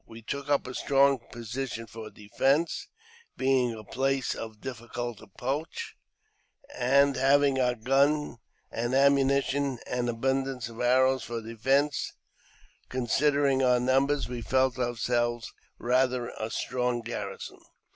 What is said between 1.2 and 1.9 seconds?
position